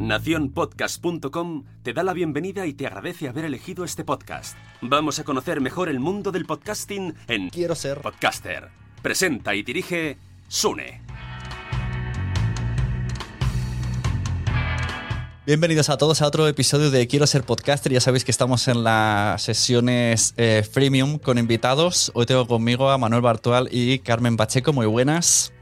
[0.00, 4.56] Naciónpodcast.com te da la bienvenida y te agradece haber elegido este podcast.
[4.80, 8.70] Vamos a conocer mejor el mundo del podcasting en Quiero ser Podcaster.
[9.02, 10.16] Presenta y dirige
[10.48, 11.02] Sune.
[15.44, 17.92] Bienvenidos a todos a otro episodio de Quiero ser podcaster.
[17.92, 22.10] Ya sabéis que estamos en las sesiones eh, freemium con invitados.
[22.14, 24.72] Hoy tengo conmigo a Manuel Bartual y Carmen Pacheco.
[24.72, 25.52] Muy buenas.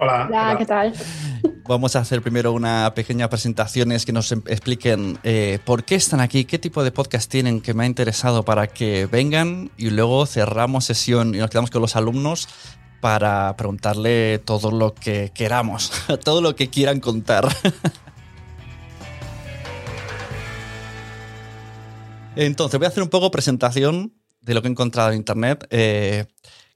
[0.00, 0.26] Hola.
[0.28, 0.92] Hola, ¿qué tal?
[1.68, 6.20] Vamos a hacer primero una pequeña presentación que nos em- expliquen eh, por qué están
[6.20, 10.24] aquí, qué tipo de podcast tienen que me ha interesado para que vengan y luego
[10.24, 12.48] cerramos sesión y nos quedamos con los alumnos
[13.00, 15.92] para preguntarle todo lo que queramos,
[16.24, 17.48] todo lo que quieran contar.
[22.36, 25.66] Entonces, voy a hacer un poco presentación de lo que he encontrado en Internet.
[25.70, 26.26] Eh,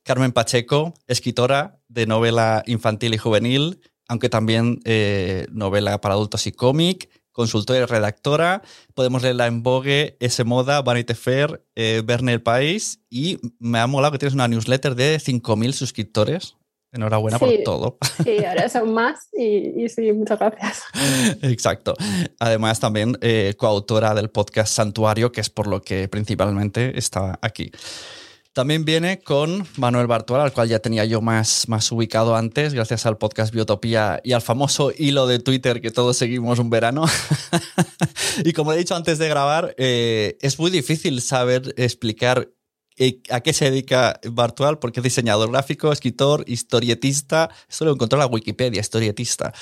[0.03, 6.53] Carmen Pacheco, escritora de novela infantil y juvenil, aunque también eh, novela para adultos y
[6.53, 8.63] cómic, consultora y redactora.
[8.95, 13.87] Podemos leerla en Vogue, S Moda, Vanity Fair, eh, Verne El País y me ha
[13.87, 16.57] molado que tienes una newsletter de 5.000 suscriptores.
[16.95, 17.97] Enhorabuena por todo.
[18.23, 20.83] Sí, ahora son más y, y sí, muchas gracias.
[21.43, 21.95] Exacto.
[22.39, 27.73] Además, también eh, coautora del podcast Santuario, que es por lo que principalmente está aquí.
[28.53, 33.07] También viene con Manuel Bartual, al cual ya tenía yo más, más ubicado antes, gracias
[33.07, 37.07] al podcast Biotopía y al famoso hilo de Twitter que todos seguimos un verano.
[38.45, 42.51] y como he dicho antes de grabar, eh, es muy difícil saber explicar
[43.31, 47.51] a qué se dedica Bartual, porque es diseñador gráfico, escritor, historietista.
[47.69, 49.53] Esto lo encontró en la Wikipedia, historietista.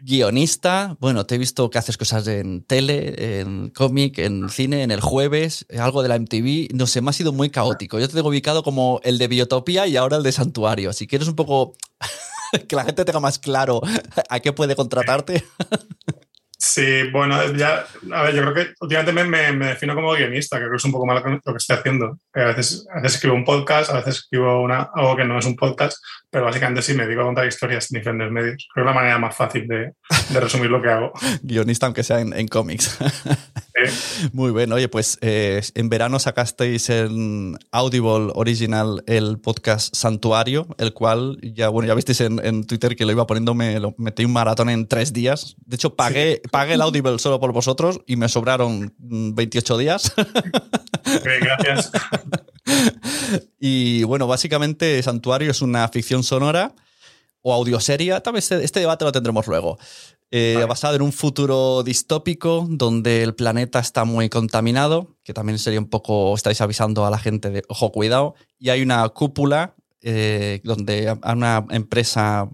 [0.00, 4.90] Guionista, bueno, te he visto que haces cosas en tele, en cómic, en cine, en
[4.90, 6.74] el jueves, algo de la MTV.
[6.74, 7.98] No sé, me ha sido muy caótico.
[7.98, 10.92] Yo te tengo ubicado como el de Biotopía y ahora el de Santuario.
[10.92, 11.74] Si quieres un poco
[12.68, 13.80] que la gente tenga más claro
[14.28, 15.44] a qué puede contratarte.
[16.60, 20.56] Sí, bueno, ya, a ver, yo creo que últimamente me, me- me defino como guionista,
[20.56, 22.18] que creo que es un poco mal lo que estoy haciendo.
[22.34, 25.38] Que a, veces, a veces escribo un podcast, a veces escribo una, algo que no
[25.38, 25.98] es un podcast,
[26.30, 28.66] pero básicamente sí me dedico a contar historias en diferentes medios.
[28.74, 29.92] Creo que es la manera más fácil de,
[30.30, 31.12] de resumir lo que hago.
[31.42, 32.98] Guionista, aunque sea en, en cómics.
[32.98, 34.28] Sí.
[34.32, 40.92] Muy bien, oye, pues eh, en verano sacasteis en Audible Original el podcast Santuario, el
[40.92, 44.24] cual ya, bueno, ya visteis en, en Twitter que lo iba poniendo, me lo metí
[44.24, 45.54] un maratón en tres días.
[45.64, 50.12] De hecho, pagué, pagué el Audible solo por vosotros y me sobraron mm, 28 días.
[50.16, 51.90] Ok, gracias.
[53.60, 56.74] y bueno, básicamente Santuario es una ficción sonora
[57.42, 58.20] o audioseria.
[58.20, 59.78] Tal vez este, este debate lo tendremos luego.
[60.30, 60.66] Eh, Vale.
[60.66, 65.88] Basado en un futuro distópico donde el planeta está muy contaminado, que también sería un
[65.88, 71.08] poco, estáis avisando a la gente de, ojo, cuidado, y hay una cúpula eh, donde
[71.08, 72.48] a- una empresa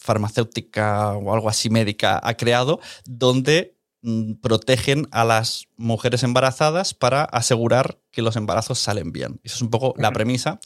[0.00, 7.24] farmacéutica o algo así médica ha creado, donde mm, protegen a las mujeres embarazadas para
[7.24, 9.40] asegurar que los embarazos salen bien.
[9.44, 10.58] Eso es un poco la premisa.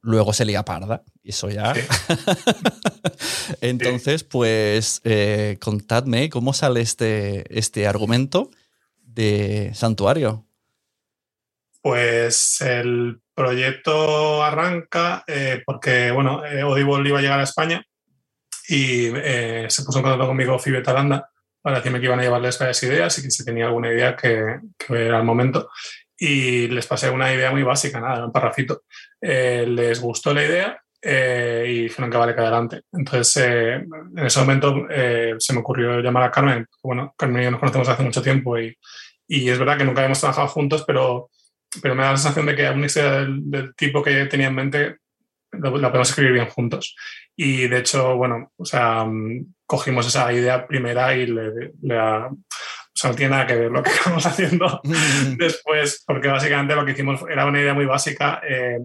[0.00, 1.04] Luego se lía parda.
[1.22, 1.74] Y eso ya.
[1.74, 1.82] Sí.
[3.60, 8.50] Entonces, pues eh, contadme cómo sale este, este argumento
[9.02, 10.46] de santuario.
[11.82, 17.84] Pues el proyecto arranca eh, porque, bueno, eh, Audible iba a llegar a España
[18.68, 21.28] y eh, se puso en contacto conmigo Fibe Talanda
[21.60, 24.60] para decirme que iban a llevarles varias ideas y que si tenía alguna idea que,
[24.76, 25.70] que era el momento.
[26.18, 28.82] Y les pasé una idea muy básica, nada, un parrafito.
[29.20, 32.82] Eh, les gustó la idea eh, y dijeron que vale que adelante.
[32.92, 36.66] Entonces, eh, en ese momento eh, se me ocurrió llamar a Carmen.
[36.82, 38.76] Bueno, Carmen y yo nos conocemos hace mucho tiempo y,
[39.26, 41.30] y es verdad que nunca habíamos trabajado juntos, pero,
[41.80, 44.54] pero me da la sensación de que una historia del, del tipo que tenía en
[44.54, 44.96] mente
[45.52, 46.96] la podemos escribir bien juntos.
[47.36, 51.98] Y de hecho, bueno, o sea, mm, cogimos esa idea primera y le, le
[52.94, 54.80] o sea, no tiene nada que ver lo que estamos haciendo
[55.38, 58.40] después, porque básicamente lo que hicimos era una idea muy básica.
[58.46, 58.80] Eh,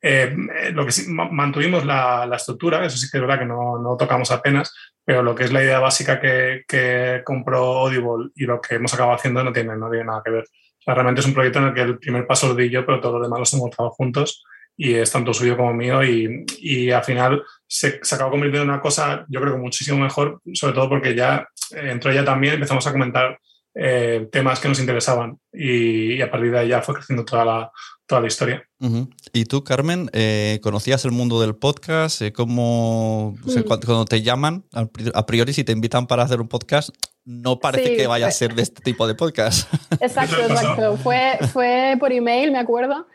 [0.00, 0.36] eh,
[0.72, 3.96] lo que sí, mantuvimos la, la, estructura, eso sí que es verdad que no, no,
[3.96, 4.72] tocamos apenas,
[5.04, 8.94] pero lo que es la idea básica que, que compró Audible y lo que hemos
[8.94, 10.44] acabado haciendo no tiene, no tiene nada que ver.
[10.44, 12.86] O sea, realmente es un proyecto en el que el primer paso lo di yo,
[12.86, 14.44] pero todo lo demás lo hemos trabajado juntos
[14.80, 18.70] y es tanto suyo como mío y, y al final se, se, acabó convirtiendo en
[18.70, 22.54] una cosa, yo creo que muchísimo mejor, sobre todo porque ya eh, entró ella también,
[22.54, 23.38] empezamos a comentar
[23.74, 27.44] eh, temas que nos interesaban y, y, a partir de ahí ya fue creciendo toda
[27.44, 27.72] la,
[28.06, 28.62] toda la historia.
[28.78, 29.14] Uh -huh.
[29.32, 32.22] ¿Y tú, Carmen, eh, conocías el mundo del podcast?
[32.22, 36.40] Eh, ¿Cómo, o sea, cuando, cuando, te llaman, a priori, si te invitan para hacer
[36.40, 36.90] un podcast,
[37.24, 39.72] no parece Sí, que vaya a ser de este tipo de podcast?
[40.00, 40.96] Exacto, exacto.
[40.96, 43.06] Fue, fue por email, me acuerdo.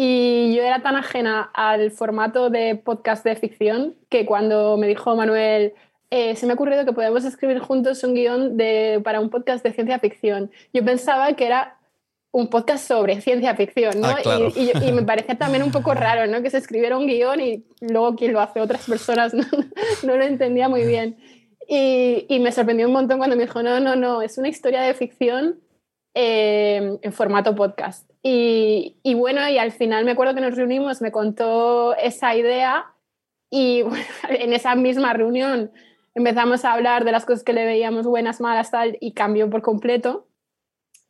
[0.00, 5.16] Y yo era tan ajena al formato de podcast de ficción que cuando me dijo
[5.16, 5.74] Manuel,
[6.10, 9.64] eh, se me ha ocurrido que podemos escribir juntos un guion de, para un podcast
[9.64, 10.52] de ciencia ficción.
[10.72, 11.78] Yo pensaba que era
[12.30, 14.06] un podcast sobre ciencia ficción, ¿no?
[14.06, 14.52] Ah, claro.
[14.54, 16.42] y, y- y me parecía también un poco raro, ¿no?
[16.42, 19.44] Que se escribiera un guion y luego quien lo hace otras personas no,
[20.04, 21.16] no lo entendía muy bien.
[21.66, 24.82] Y, y me sorprendió un montón cuando me dijo, no, no, no, es una historia
[24.82, 25.58] de ficción
[26.14, 28.07] eh, en formato podcast.
[28.22, 32.92] Y, y bueno, y al final me acuerdo que nos reunimos, me contó esa idea
[33.50, 33.84] y
[34.28, 35.70] en esa misma reunión
[36.14, 39.62] empezamos a hablar de las cosas que le veíamos buenas, malas, tal, y cambió por
[39.62, 40.26] completo.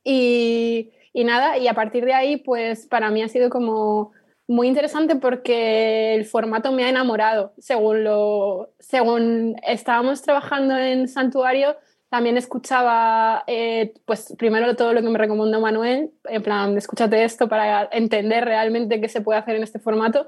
[0.05, 4.13] Y, y nada, y a partir de ahí, pues para mí ha sido como
[4.47, 7.53] muy interesante porque el formato me ha enamorado.
[7.59, 11.77] Según, lo, según estábamos trabajando en Santuario,
[12.09, 17.49] también escuchaba, eh, pues primero todo lo que me recomendó Manuel, en plan, escúchate esto
[17.49, 20.27] para entender realmente qué se puede hacer en este formato.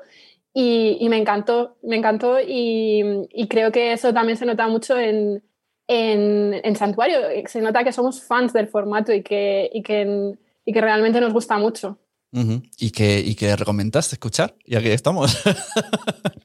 [0.52, 4.98] Y, y me encantó, me encantó y, y, creo que eso también se nota mucho
[4.98, 5.44] en,
[5.86, 7.18] en, en, Santuario.
[7.46, 10.34] Se nota que somos fans del formato y que, y que,
[10.64, 11.98] y que realmente nos gusta mucho.
[12.32, 12.70] Uh -huh.
[12.78, 14.54] ¿Y, que, ¿Y que recomendaste escuchar?
[14.64, 15.40] Y aquí estamos.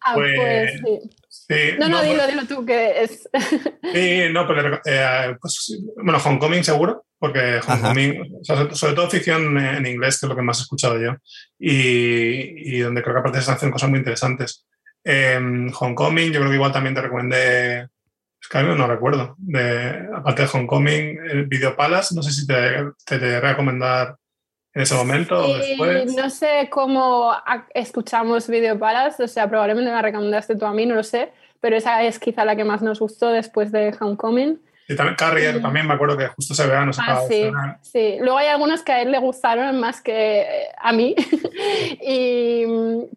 [0.02, 0.72] ah, pues, pues
[1.02, 1.10] sí.
[1.48, 3.30] Sí, no, no, no, dilo, dilo tú, que es.
[3.94, 9.56] sí, no, pero eh, pues, bueno, Homecoming seguro, porque Homecoming, o sea, sobre todo ficción
[9.58, 11.16] en inglés, que es lo que más he escuchado yo,
[11.60, 14.66] y, y donde creo que aparte se hacen cosas muy interesantes.
[15.04, 15.40] Eh,
[15.80, 20.08] Homecoming, yo creo que igual también te recomendé, es que a mí no recuerdo, de,
[20.16, 24.16] aparte de Homecoming, el Video Palace, no sé si te, te, te recomendar
[24.76, 26.16] en ese momento o después.
[26.16, 27.32] No sé cómo
[27.74, 31.32] escuchamos Video Palace, o sea, probablemente me la recomendaste tú a mí, no lo sé,
[31.62, 34.60] pero esa es quizá la que más nos gustó después de Homecoming.
[34.88, 35.62] Y también Carrier, mm.
[35.62, 37.50] también me acuerdo que justo ese verano se ah, sí,
[37.82, 40.46] sí, luego hay algunos que a él le gustaron más que
[40.78, 41.16] a mí,
[42.02, 42.66] y,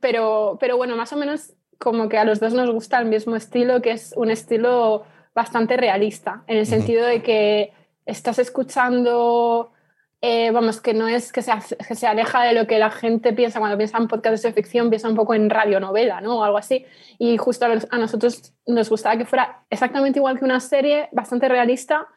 [0.00, 3.34] pero, pero bueno, más o menos como que a los dos nos gusta el mismo
[3.34, 7.72] estilo, que es un estilo bastante realista, en el sentido de que
[8.06, 9.72] estás escuchando
[10.20, 11.52] eh, vamos, que no es que se,
[11.86, 14.90] que se, aleja de lo que la gente piensa cuando piensa en podcasts de ficción,
[14.90, 16.38] piensa un poco en radionovela, ¿no?
[16.38, 16.84] O algo así.
[17.18, 21.48] Y justo a, a nosotros nos gustaba que fuera exactamente igual que una serie, bastante
[21.48, 22.08] realista,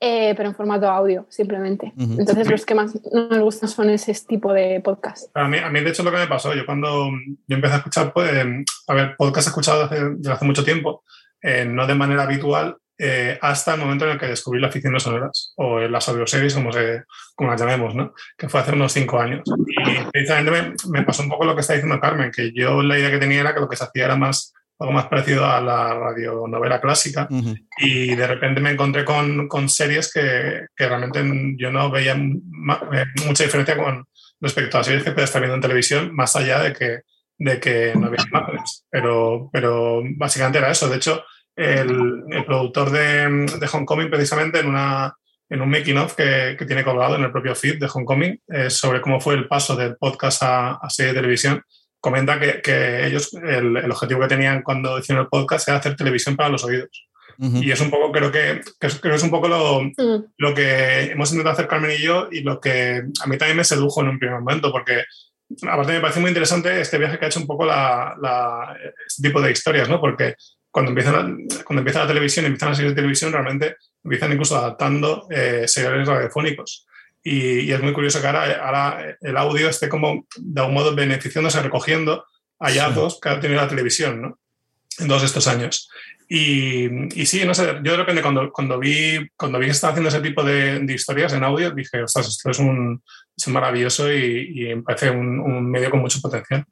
[0.00, 1.92] eh, pero en formato audio, simplemente.
[1.96, 2.20] Uh -huh.
[2.20, 5.34] Entonces, los que más nos gustan son ese tipo de podcast.
[5.34, 7.10] A mí, a mí, de hecho, lo que me pasó, yo cuando
[7.46, 8.30] yo empecé a escuchar, pues,
[8.88, 11.04] a ver, podcast he escuchado desde, desde hace mucho tiempo,
[11.40, 15.02] eh, no de manera habitual, eh, hasta el momento en el que descubrí las ficciones
[15.02, 18.14] sonoras o las audioseries, como, se, como las llamemos, ¿no?
[18.36, 19.42] que fue hace unos cinco años.
[19.68, 22.98] Y precisamente me, me, pasó un poco lo que está diciendo Carmen, que yo la
[22.98, 25.60] idea que tenía era que lo que se hacía era más algo más parecido a
[25.60, 27.66] la radionovela clásica uh -huh.
[27.78, 31.22] y de repente me encontré con, con series que, que, realmente
[31.56, 34.04] yo no veía eh, mucha diferencia con
[34.40, 37.00] respecto a series que puedes estar viendo en televisión, más allá de que,
[37.38, 38.84] de que no había imágenes.
[38.90, 40.88] Pero, pero básicamente era eso.
[40.88, 41.24] De hecho,
[41.56, 45.14] el, el productor de, de, Homecoming precisamente en, una,
[45.48, 48.70] en un making of que, que, tiene colgado en el propio feed de Homecoming eh,
[48.70, 51.62] sobre cómo fue el paso del podcast a, a serie de televisión,
[52.00, 55.96] comenta que, que ellos, el, el, objetivo que tenían cuando hicieron el podcast era hacer
[55.96, 57.08] televisión para los oídos.
[57.38, 57.64] Uh -huh.
[57.64, 60.32] Y es un poco, creo que, que, es, creo que es un poco lo, uh.
[60.36, 63.64] lo que hemos intentado hacer Carmen y yo y lo que a mí también me
[63.64, 65.02] sedujo en un primer momento, porque
[65.62, 69.28] aparte me parece muy interesante este viaje que ha hecho un poco la, la, este
[69.28, 70.00] tipo de historias, ¿no?
[70.00, 70.34] Porque
[70.74, 71.22] cuando empieza, la,
[71.62, 76.08] cuando empieza la televisión, empiezan las series de televisión, realmente empiezan incluso adaptando eh, seriales
[76.08, 76.88] radiofónicos.
[77.22, 80.92] Y, y, es muy curioso que ahora, ahora, el audio esté como de algún modo
[80.92, 82.24] beneficiándose, recogiendo
[82.58, 83.18] hallazgos sí.
[83.22, 84.40] que ha tenido la televisión, ¿no?
[84.98, 85.88] En todos estos años.
[86.28, 89.92] Y, y, sí, no sé, yo de repente cuando, cuando, vi, cuando vi que estaba
[89.92, 93.00] haciendo ese tipo de, de historias en audio, dije, ostras, esto es un,
[93.36, 96.64] es maravilloso y, y me parece un, un, medio con mucho potencial.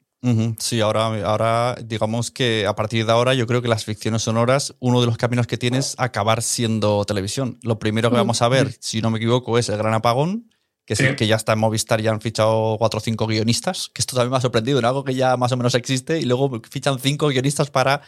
[0.57, 4.73] Sí, ahora, ahora digamos que a partir de ahora yo creo que las ficciones sonoras,
[4.79, 7.59] uno de los caminos que tienes es acabar siendo televisión.
[7.61, 10.49] Lo primero que vamos a ver, si no me equivoco, es el Gran Apagón,
[10.85, 11.15] que, sí.
[11.17, 14.31] que ya está en Movistar, ya han fichado cuatro o cinco guionistas, que esto también
[14.31, 17.27] me ha sorprendido, en algo que ya más o menos existe, y luego fichan cinco
[17.27, 18.01] guionistas para...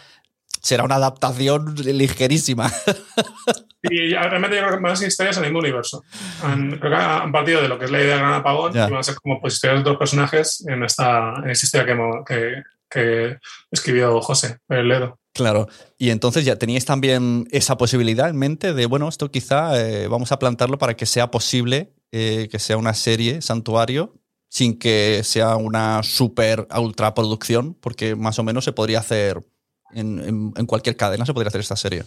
[0.61, 2.71] Será una adaptación ligerísima.
[3.89, 6.03] Y realmente yo creo que más historias en el mismo universo.
[6.43, 8.79] Han, creo que han partido de lo que es la idea de Gran Apagón y
[8.79, 12.23] van a ser como pues, historias de otros personajes en esta, en esta historia que,
[12.25, 13.37] que, que
[13.71, 15.19] escribió José Ledo.
[15.33, 20.07] Claro, y entonces ya teníais también esa posibilidad en mente de, bueno, esto quizá eh,
[20.07, 24.13] vamos a plantarlo para que sea posible eh, que sea una serie, Santuario,
[24.47, 29.45] sin que sea una super ultra producción, porque más o menos se podría hacer
[29.91, 32.05] en, en, en cualquier cadena, se podría hacer esta serie.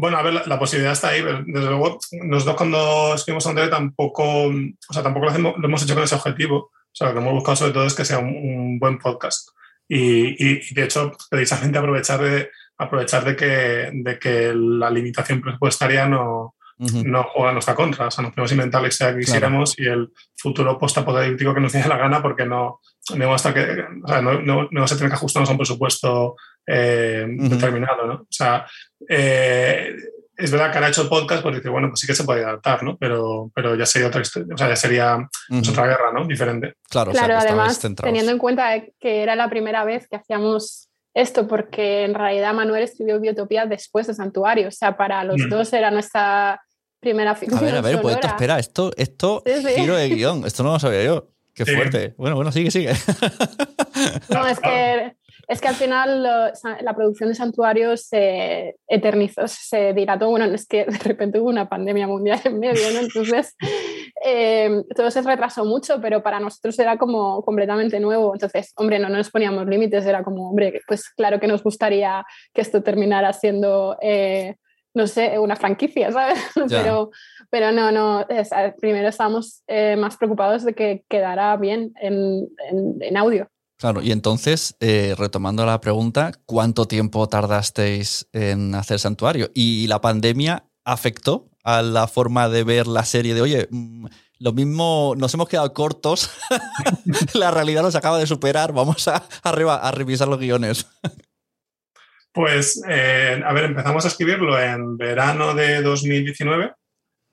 [0.00, 1.22] Bueno, a ver, la, la, posibilidad está ahí.
[1.22, 5.82] Pero desde luego, nosotros cuando escribimos Santuario tampoco, o sea, tampoco lo, hacemos, lo, hemos
[5.82, 6.56] hecho con ese objetivo.
[6.56, 9.48] O sea, lo que hemos buscado sobre todo es que sea un, un buen podcast.
[9.88, 15.40] Y, y, y, de hecho, precisamente aprovechar de, aprovechar de, que, de que la limitación
[15.40, 17.04] presupuestaria no, Uh -huh.
[17.04, 18.06] no juega en nuestra contra.
[18.06, 19.90] O sea, nos podemos inventar la historia que quisiéramos claro.
[19.90, 22.78] y el futuro postapocalíptico que nos dé la gana porque no,
[23.16, 26.36] no, hasta que, o sea, no, no, no, se tiene que ajustarnos a un presupuesto
[26.68, 27.48] eh, uh -huh.
[27.48, 28.06] determinado.
[28.06, 28.14] ¿no?
[28.14, 28.66] O sea,
[29.08, 29.96] eh,
[30.36, 32.44] es verdad que ahora hecho el podcast, pues dice, bueno, pues sí que se puede
[32.44, 32.96] adaptar, ¿no?
[32.96, 35.70] Pero, pero ya sería otra historia, o sea, ya sería uh -huh.
[35.70, 36.24] otra guerra, ¿no?
[36.26, 36.74] Diferente.
[36.88, 40.88] Claro, claro o sea, además, teniendo en cuenta que era la primera vez que hacíamos
[41.14, 45.48] esto porque en realidad Manuel escribió Biotopía después de Santuario, o sea, para los mm.
[45.48, 46.62] dos era nuestra
[47.00, 47.58] primera ficción.
[47.58, 49.80] A ver, a ver, pues esto, espera, esto, esto sí, sí.
[49.80, 51.28] giro de guion, esto no lo sabía yo.
[51.54, 51.74] Qué sí.
[51.74, 52.14] fuerte.
[52.16, 52.92] Bueno, bueno, sigue, sigue.
[54.28, 55.16] No, es que,
[55.48, 56.52] es que al final lo,
[56.82, 60.28] la producción de Santuario se eternizó, se dilató.
[60.28, 63.00] Bueno, es que de repente hubo una pandemia mundial en medio, ¿no?
[63.00, 63.56] Entonces,
[64.24, 68.34] eh, todo se retrasó mucho, pero para nosotros era como completamente nuevo.
[68.34, 72.60] Entonces, hombre, no nos poníamos límites, era como, hombre, pues claro que nos gustaría que
[72.60, 73.96] esto terminara siendo...
[74.02, 74.54] Eh,
[74.94, 76.40] no sé, una franquicia, ¿sabes?
[76.68, 77.10] Pero,
[77.50, 78.50] pero no, no, es,
[78.80, 83.48] primero estábamos eh, más preocupados de que quedara bien en, en, en audio.
[83.78, 89.50] Claro, y entonces, eh, retomando la pregunta, ¿cuánto tiempo tardasteis en hacer Santuario?
[89.54, 94.06] ¿Y la pandemia afectó a la forma de ver la serie de, oye, mm,
[94.40, 96.28] lo mismo, nos hemos quedado cortos,
[97.34, 100.86] la realidad nos acaba de superar, vamos a, a, a revisar los guiones?
[102.32, 106.72] Pues, eh, a ver, empezamos a escribirlo en verano de 2019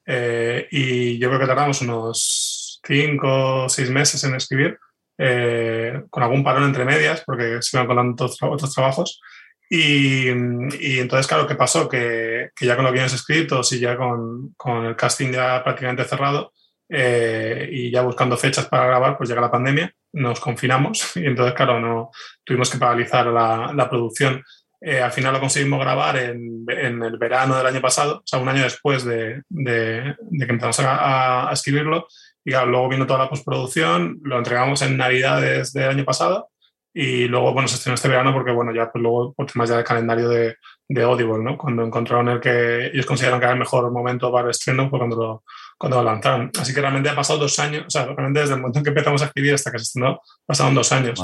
[0.06, 4.78] eh, y yo creo que tardamos unos cinco o seis meses en escribir,
[5.18, 9.22] eh, con algún parón entre medias, porque se iban colando otros, otros trabajos.
[9.70, 11.90] Y, y, entonces, claro, ¿qué pasó?
[11.90, 16.04] Que, que, ya con los guiones escritos y ya con, con el casting ya prácticamente
[16.04, 16.54] cerrado
[16.88, 21.56] eh, y ya buscando fechas para grabar, pues llega la pandemia, nos confinamos y entonces,
[21.56, 22.12] claro, no
[22.44, 24.44] tuvimos que paralizar la, la producción.
[24.82, 28.40] Eh, al final lo conseguimos grabar en, en, el verano del año pasado, o sea,
[28.40, 32.08] un año después de, de, de que empezamos a, a, escribirlo.
[32.46, 36.50] Y claro, luego vino toda la postproducción, lo entregamos en Navidades del año pasado
[36.98, 39.76] y luego, bueno, se estrenó este verano porque, bueno, ya pues luego por temas ya
[39.76, 40.56] del calendario de,
[40.88, 41.58] de Audible, ¿no?
[41.58, 45.00] Cuando encontraron el que ellos consideraron que era el mejor momento para el estreno fue
[45.00, 45.44] cuando lo,
[45.78, 46.52] cuando lo lanzaron.
[46.58, 48.92] Así que realmente ha pasado dos años, o sea, realmente desde el momento en que
[48.92, 51.20] empezamos a escribir hasta que se estrenó, pasaron dos años.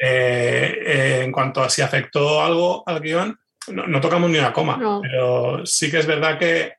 [0.00, 3.36] Eh, eh, en cuanto a si afectó algo al guion,
[3.72, 5.00] no, no tocamos ni una coma, no.
[5.02, 6.74] pero sí que es verdad que,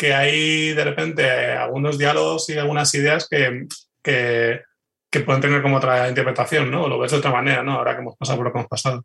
[0.00, 3.66] que hay de repente algunos diálogos y algunas ideas que,
[4.02, 6.88] que, pueden tener como otra interpretación, ¿no?
[6.88, 7.74] Lo ves de otra manera, ¿no?
[7.74, 9.04] Ahora que hemos pasado por lo que hemos pasado.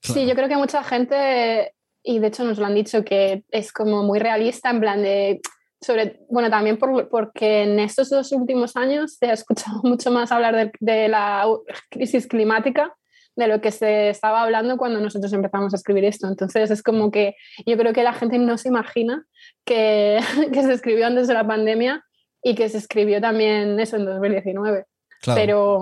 [0.00, 3.74] Sí, yo creo que mucha gente, y de hecho nos lo han dicho, que es
[3.74, 5.42] como muy realista, en plan de
[5.82, 10.32] sobre, bueno, también por, porque en estos dos últimos años se ha escuchado mucho más
[10.32, 11.46] hablar de, de, la
[11.90, 12.96] crisis climática
[13.36, 16.28] de lo que se estaba hablando cuando nosotros empezamos a escribir esto.
[16.28, 17.34] Entonces es como que
[17.66, 19.24] yo creo que la gente no se imagina
[19.64, 20.20] que,
[20.52, 22.04] que se escribió antes de la pandemia
[22.42, 24.84] y que se escribió también eso en 2019.
[25.22, 25.40] Claro.
[25.40, 25.80] Pero,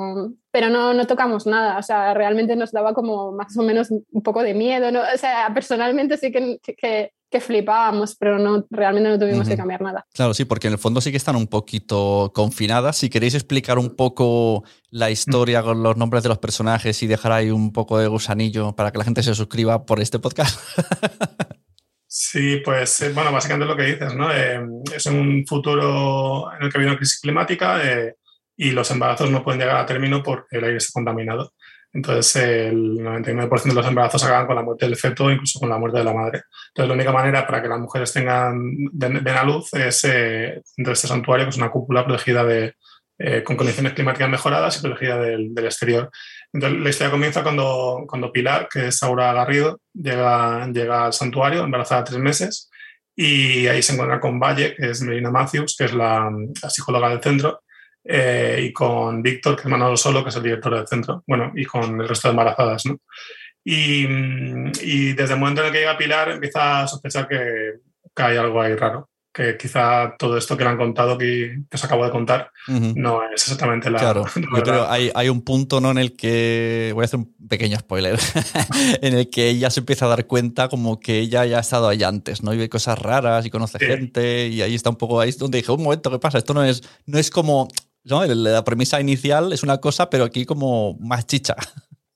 [0.50, 4.22] pero no, no tocamos nada, o sea, realmente nos daba como más o menos un
[4.22, 5.00] poco de miedo, ¿no?
[5.00, 9.48] O sea, personalmente sí que, que, que flipábamos, pero no, realmente no tuvimos uh -huh.
[9.52, 10.04] que cambiar nada.
[10.12, 12.96] Claro, sí, porque en el fondo sí que están un poquito confinadas.
[12.96, 17.32] Si queréis explicar un poco la historia con los nombres de los personajes y dejar
[17.32, 20.58] ahí un poco de gusanillo para que la gente se suscriba por este podcast.
[22.12, 24.34] Sí, pues eh, bueno, básicamente lo que dices, ¿no?
[24.34, 24.60] Eh,
[24.96, 28.16] es un futuro en el que viene una crisis climática, eh,
[28.56, 31.54] y los embarazos no pueden llegar a término porque el aire está contaminado.
[31.92, 35.78] Entonces, el 99% de los embarazos acaban con la muerte del feto, incluso con la
[35.78, 36.42] muerte de la madre.
[36.68, 38.58] Entonces, la única manera para que las mujeres tengan,
[38.92, 42.44] den, den a luz es eh, dentro de este santuario, que es una cúpula protegida
[42.44, 42.74] de,
[43.18, 46.10] eh, con condiciones climáticas mejoradas y protegida del, del exterior.
[46.52, 51.64] Entonces, la historia comienza cuando, cuando Pilar, que es Aura Garrido, llega, llega al santuario,
[51.64, 52.70] embarazada tres meses,
[53.14, 56.30] y ahí se encuentra con Valle, que es Melina Matthews, que es la,
[56.68, 57.62] psicóloga del centro,
[58.04, 61.52] eh, y con Víctor, que es Manolo Solo, que es el director del centro, bueno,
[61.54, 62.98] y con el resto de embarazadas, ¿no?
[63.62, 64.06] Y,
[64.82, 67.74] y desde el momento en el que llega Pilar empieza a sospechar que,
[68.14, 71.76] que hay algo ahí raro que quizá todo esto que le han contado que, que
[71.76, 73.98] os acabo de contar no es exactamente la.
[73.98, 75.92] Claro, yo creo hay, hay un punto ¿no?
[75.92, 76.90] en el que.
[76.94, 78.18] Voy a hacer un pequeño spoiler.
[79.02, 81.88] en el que ella se empieza a dar cuenta como que ella ya ha estado
[81.88, 82.52] ahí antes, ¿no?
[82.52, 84.48] Y ve cosas raras y conoce gente.
[84.48, 85.20] Y ahí está un poco.
[85.20, 86.38] Ahí donde dije, un momento, ¿qué pasa?
[86.38, 87.68] Esto no es, no es como.
[88.04, 88.24] ¿No?
[88.24, 91.56] La premisa inicial es una cosa, pero aquí como más chicha.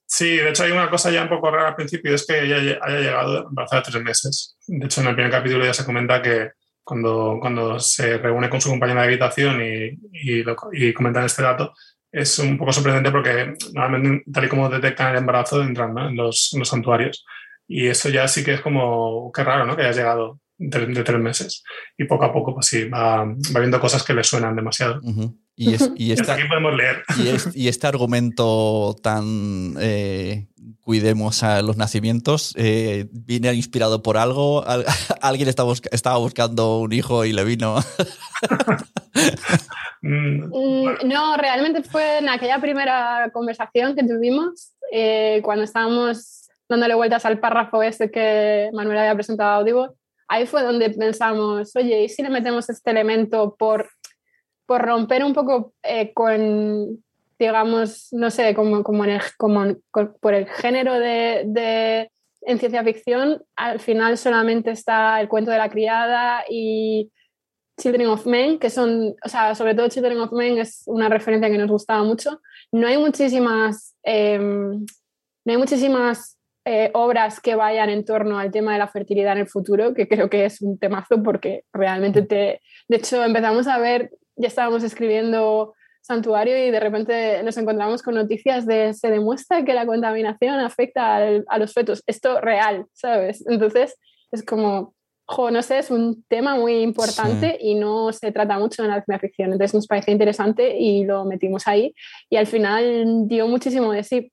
[0.07, 2.79] Sí, de hecho hay una cosa ya un poco rara al principio, es que ella
[2.81, 4.55] haya llegado embarazada tres meses.
[4.67, 6.51] De hecho, en el primer capítulo ya se comenta que
[6.83, 9.99] cuando, cuando se reúne con su compañera de habitación y,
[10.71, 11.73] y, comentan este dato,
[12.11, 16.51] es un poco sorprendente porque normalmente, tal y como detectan el embarazo, entran en, los,
[16.57, 17.25] los, santuarios.
[17.67, 19.75] Y eso ya sí que es como, qué raro, ¿no?
[19.75, 21.63] Que hayas llegado de, tres meses.
[21.97, 25.01] Y poco a poco, pues sí, va, va viendo cosas que le suenan demasiado.
[25.57, 27.03] Y, y, aquí podemos leer.
[27.53, 30.47] Y, este argumento tan eh,
[30.81, 34.65] cuidemos a los nacimientos eh, viene inspirado por algo.
[35.21, 37.77] alguien estaba, estaba buscando un hijo y le vino.
[40.07, 47.25] Mm, no, realmente fue en aquella primera conversación que tuvimos eh, cuando estábamos dándole vueltas
[47.25, 49.95] al párrafo ese que Manuel había presentado a Audible.
[50.27, 53.89] Ahí fue donde pensamos, oye, ¿y si le metemos este elemento por
[54.65, 57.03] por romper un poco eh, con,
[57.37, 59.03] digamos, no sé, como, como,
[60.19, 65.69] por el género de, en ciencia ficción, al final solamente está el cuento de la
[65.69, 67.11] criada y
[67.77, 71.49] Children of Men, que son, o sea, sobre todo Children of Men es una referencia
[71.49, 72.41] que nos gustaba mucho.
[72.71, 74.85] No hay muchísimas, em,
[75.45, 79.39] no hay muchísimas eh, obras que vayan en torno al tema de la fertilidad en
[79.39, 82.61] el futuro, que creo que es un temazo porque realmente te...
[82.87, 85.73] De hecho, empezamos a ver ya estábamos escribiendo
[86.05, 91.17] santuario y de repente nos encontramos con noticias de se demuestra que la contaminación afecta
[91.47, 92.03] a los fetos.
[92.05, 93.43] Esto real, ¿sabes?
[93.47, 93.97] Entonces
[94.31, 94.93] es como,
[95.25, 99.03] jo, no sé, es un tema muy importante y no se trata mucho en la
[99.03, 99.51] ciencia ficción.
[99.51, 101.95] Entonces nos parecía interesante y lo metimos ahí
[102.29, 104.31] y al final dio muchísimo de sí.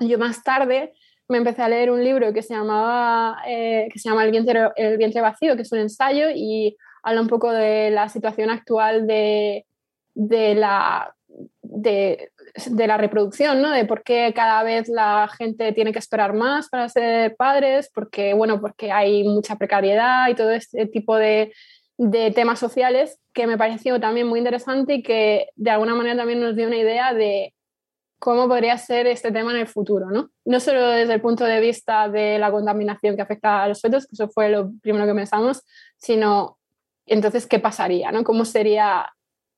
[0.00, 0.92] Yo más tarde
[1.28, 4.68] me empecé a leer un libro que se llamaba eh, que se llama el vientre,
[4.76, 6.76] el vientre vacío, que es un ensayo y
[7.06, 9.64] habla un poco de la situación actual de,
[10.16, 11.14] la,
[11.62, 12.30] de,
[12.68, 13.70] la reproducción, ¿no?
[13.70, 18.34] De por qué cada vez la gente tiene que esperar más para ser padres, porque,
[18.34, 21.52] bueno, porque hay mucha precariedad y todo este tipo de,
[22.34, 26.56] temas sociales que me pareció también muy interesante y que de alguna manera también nos
[26.56, 27.54] dio una idea de
[28.18, 30.30] cómo podría ser este tema en el futuro, ¿no?
[30.44, 34.06] No solo desde el punto de vista de la contaminación que afecta a los fetos,
[34.06, 35.62] que eso fue lo primero que pensamos,
[35.98, 36.58] sino
[37.14, 38.10] entonces, ¿qué pasaría?
[38.12, 38.24] ¿no?
[38.24, 39.06] ¿Cómo sería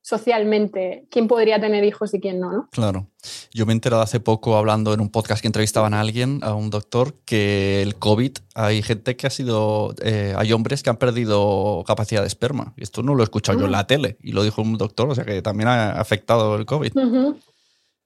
[0.01, 2.69] socialmente quién podría tener hijos y quién no, no?
[2.71, 3.07] Claro.
[3.53, 6.53] Yo me he enterado hace poco hablando en un podcast que entrevistaban a alguien, a
[6.53, 10.97] un doctor, que el COVID, hay gente que ha sido, eh, hay hombres que han
[10.97, 12.73] perdido capacidad de esperma.
[12.77, 15.15] Esto no lo he escuchado yo en la tele y lo dijo un doctor, o
[15.15, 16.93] sea que también ha afectado el COVID.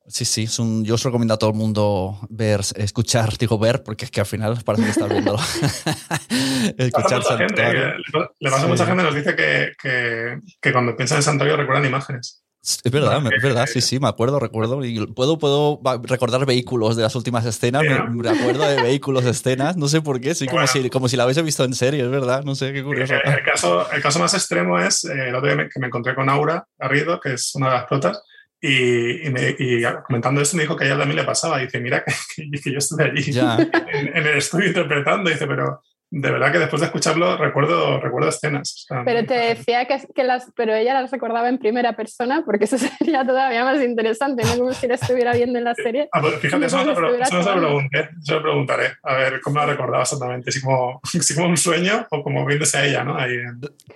[0.05, 0.47] Sí, sí,
[0.83, 4.25] yo os recomiendo a todo el mundo ver, escuchar, digo ver, porque es que al
[4.25, 5.35] final parece que está viendo.
[6.77, 7.93] escuchar Santuario.
[8.39, 11.85] le pasa a mucha gente, nos dice que, que, que cuando piensan en Santuario recuerdan
[11.85, 12.43] imágenes.
[12.63, 14.85] Es verdad, es verdad, sí, sí, me acuerdo, recuerdo.
[14.85, 19.89] Y puedo, puedo recordar vehículos de las últimas escenas, me, acuerdo de vehículos, escenas, no
[19.89, 22.43] sé por qué, sí, como, si, como si la hubiese visto en serie, es verdad,
[22.45, 23.15] no sé, qué curioso.
[23.15, 26.29] El, caso, el caso más extremo es eh, el otro día que me encontré con
[26.29, 28.21] Aura Garrido, que es una de las protas,
[28.65, 31.57] y, comentando esto me dijo que a ella también le pasaba.
[31.57, 32.03] dice, mira,
[32.35, 35.29] que, yo estuve allí en, en, el estudio interpretando.
[35.29, 35.81] dice, pero
[36.15, 38.85] de verdad que después de escucharlo recuerdo, recuerdo escenas.
[39.03, 42.77] pero te decía que, que, las, pero ella las recordaba en primera persona porque eso
[42.99, 46.09] sería todavía más interesante, no como si la estuviera viendo en la serie.
[46.11, 50.03] Ah, pues fíjate, eso, no, se lo pregunté, lo preguntaré, a ver cómo la recordaba
[50.03, 53.17] exactamente, si como, si como un sueño o como viéndose a ella, ¿no?
[53.17, 53.33] Ahí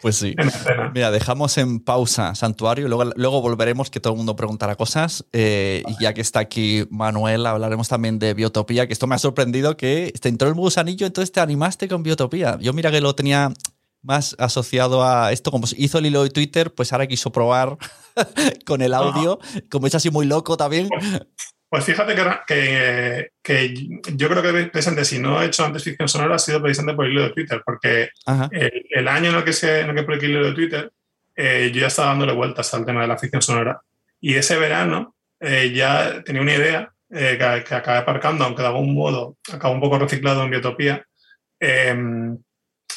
[0.01, 0.35] pues sí.
[0.95, 5.83] Mira, dejamos en pausa Santuario, luego, luego volveremos que todo el mundo preguntará cosas eh,
[5.87, 9.77] y ya que está aquí Manuel, hablaremos también de Biotopía, que esto me ha sorprendido
[9.77, 12.57] que te entró el gusanillo, entonces te animaste con Biotopía.
[12.59, 13.51] Yo mira que lo tenía
[14.01, 17.77] más asociado a esto, como hizo el hilo de Twitter, pues ahora quiso probar
[18.65, 19.39] con el audio,
[19.69, 20.89] como es así muy loco también.
[21.69, 22.15] Pues, fíjate
[22.47, 23.73] que, que,
[24.15, 27.05] yo creo que precisamente si no he hecho antes ficción sonora ha sido precisamente por
[27.05, 28.09] el hilo de Twitter, porque
[28.91, 30.91] el, año en el que, se, en el que por el hilo de Twitter
[31.35, 33.81] eh, yo ya estaba dándole vueltas al tema de la ficción sonora
[34.21, 38.93] y ese verano eh, ya tenía una idea que, que, acabé aparcando, aunque de algún
[38.93, 41.05] modo acabó un poco reciclado en Biotopía.
[41.59, 42.37] Em,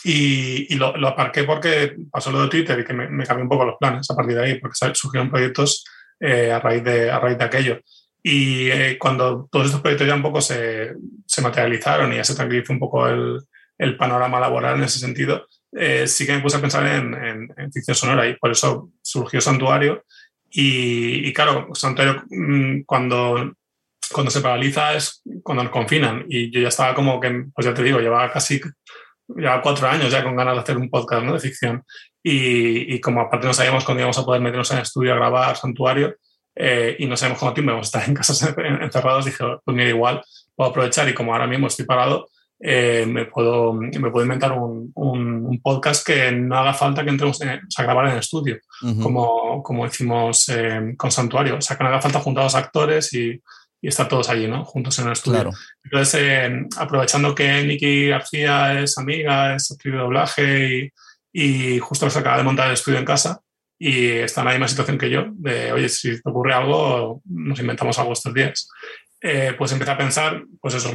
[0.05, 3.64] y, lo, aparqué porque pasó lo de Twitter y que me, me, cambió un poco
[3.64, 5.85] los planes a partir de ahí, porque surgieron proyectos
[6.20, 7.81] a, raíz de, a raíz de aquello.
[8.23, 10.94] Y cuando todos estos proyectos ya un poco se,
[11.27, 13.40] se materializaron y ya se tranquilizó un poco el,
[13.79, 17.94] el panorama laboral en ese sentido, eh, sí que me puse a pensar en, ficción
[17.94, 20.05] sonora y por eso surgió Santuario.
[20.53, 23.55] Y, claro, Santuario mm, cuando,
[24.12, 27.75] cuando se paraliza es cuando nos confinan y yo ya estaba como que, pues ya
[27.75, 28.61] te digo, llevaba casi
[29.37, 31.35] ya cuatro años ya con ganas de hacer un podcast ¿no?
[31.35, 31.85] de ficción
[32.23, 35.16] y, y, como aparte no sabíamos cuándo íbamos a poder meternos en el estudio a
[35.16, 36.16] grabar Santuario
[36.55, 39.88] eh, y no sabemos cuánto tiempo vamos a estar en casa encerrados, dije, pues mira,
[39.88, 40.23] igual
[40.55, 42.29] puedo aprovechar y como ahora mismo estoy parado,
[42.62, 47.40] eh, me, puedo, me puedo inventar un, un, podcast que no haga falta que entremos
[47.42, 48.59] a grabar en el estudio,
[49.03, 51.57] como, como hicimos eh, con Santuario.
[51.57, 53.40] O sea, que no haga falta juntar a los actores y,
[53.81, 54.64] y estar todos allí, ¿no?
[54.64, 55.51] Juntos en el estudio.
[55.85, 60.93] Entonces, eh, aprovechando que Nicky García es amiga, es actriz de doblaje
[61.33, 63.40] y, y justo se acaba de montar el estudio en casa
[63.79, 67.59] y está en la misma situación que yo, de, oye, si te ocurre algo, nos
[67.59, 68.69] inventamos algo estos días.
[69.57, 70.93] pues empecé a pensar, pues eso,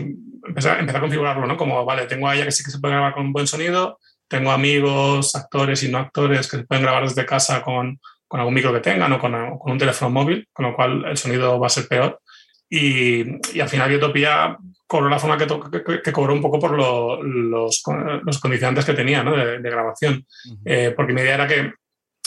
[0.48, 1.58] empecé, a configurarlo, ¿no?
[1.58, 4.52] Como, vale, tengo a ella que sí que se puede grabar con buen sonido, tengo
[4.52, 8.74] amigos, actores y no actores que se pueden grabar desde casa con, con algún micro
[8.74, 11.70] que tengan o con, con, un teléfono móvil, con lo cual el sonido va a
[11.72, 12.22] ser peor.
[12.70, 13.24] Y,
[13.56, 15.48] y al final Biotopía cobró la forma que,
[15.84, 17.84] que, que cobró un poco por lo, los,
[18.24, 19.36] los, condicionantes que tenía ¿no?
[19.36, 20.26] de, de, grabación.
[20.64, 21.74] eh, porque mi idea era que,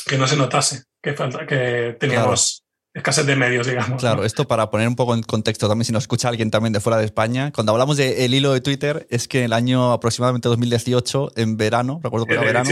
[0.06, 4.00] que no se notase que, falta, que teníamos escasez de medios, digamos.
[4.00, 6.80] Claro, esto para poner un poco en contexto también, si nos escucha alguien también de
[6.80, 10.48] fuera de España, cuando hablamos del hilo de Twitter, es que en el año aproximadamente
[10.48, 12.70] 2018, en verano, recuerdo que era verano,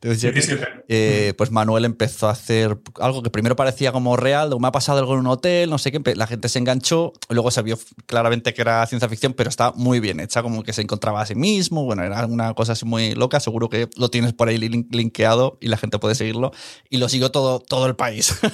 [0.00, 4.72] 17, eh, pues Manuel empezó a hacer algo que primero parecía como real, me ha
[4.72, 7.78] pasado algo en un hotel, no sé qué, la gente se enganchó, luego se vio
[8.06, 11.26] claramente que era ciencia ficción, pero está muy bien hecha, como que se encontraba a
[11.26, 14.58] sí mismo, bueno, era una cosa así muy loca, seguro que lo tienes por ahí
[14.58, 16.52] linkeado y la gente puede seguirlo,
[16.88, 18.34] y lo siguió todo, todo el país.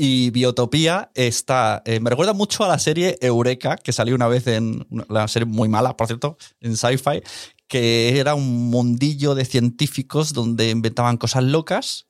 [0.00, 1.82] Y Biotopía está.
[1.84, 4.86] Eh, me recuerda mucho a la serie Eureka, que salió una vez en.
[5.08, 7.20] La serie muy mala, por cierto, en Sci-Fi,
[7.66, 12.06] que era un mundillo de científicos donde inventaban cosas locas.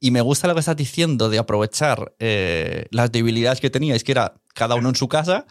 [0.00, 4.12] Y me gusta lo que estás diciendo de aprovechar eh, las debilidades que teníais, que
[4.12, 5.46] era cada uno en su casa.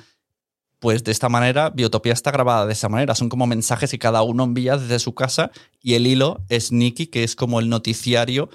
[0.77, 3.15] Pues de esta manera, Biotopía está grabada de esa manera.
[3.15, 5.49] Son como mensajes que cada uno envía desde su casa
[5.81, 8.49] y el hilo es Nicky, que es como el noticiario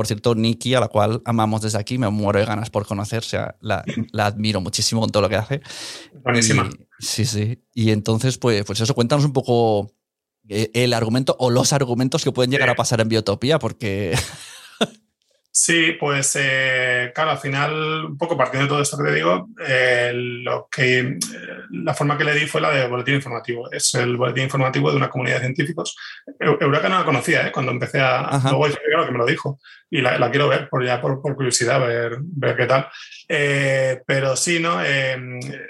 [0.00, 3.18] por cierto, Nikki, a la cual amamos desde aquí, me muero de ganas por conocer,
[3.18, 5.60] o sea, la, la admiro muchísimo con todo lo que hace.
[6.24, 6.70] Buenísima.
[6.98, 7.62] sí, sí.
[7.74, 9.92] Y entonces, pues, pues eso, cuéntanos un poco
[10.48, 14.16] eh, el argumento o los argumentos que pueden llegar a pasar en Biotopía, porque
[15.52, 19.48] Sí, pues eh, claro, al final, un poco partiendo de todo esto que te digo,
[19.66, 21.18] eh, lo que, eh,
[21.70, 23.70] la forma que le di fue la de boletín informativo.
[23.72, 25.96] Es el boletín informativo de una comunidad de científicos.
[26.38, 27.52] Eureka no la conocía ¿eh?
[27.52, 28.40] cuando empecé a...
[28.44, 29.58] Luego claro que me lo dijo
[29.90, 32.86] y la, la quiero ver por, ya por, por, curiosidad, ver, ver qué tal.
[34.06, 34.78] pero sí, ¿no?